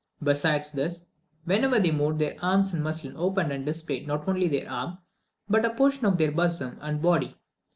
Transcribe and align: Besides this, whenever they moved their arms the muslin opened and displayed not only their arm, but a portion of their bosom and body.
Besides 0.23 0.71
this, 0.71 1.05
whenever 1.45 1.79
they 1.79 1.91
moved 1.91 2.17
their 2.17 2.35
arms 2.41 2.71
the 2.71 2.79
muslin 2.79 3.13
opened 3.15 3.51
and 3.51 3.63
displayed 3.67 4.07
not 4.07 4.27
only 4.27 4.47
their 4.47 4.67
arm, 4.67 4.97
but 5.47 5.63
a 5.63 5.69
portion 5.69 6.05
of 6.05 6.17
their 6.17 6.31
bosom 6.31 6.79
and 6.81 7.03
body. 7.03 7.35